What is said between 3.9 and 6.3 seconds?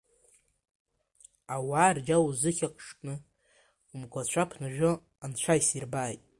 умгәацәа ԥнажәо анцәа исирбааит!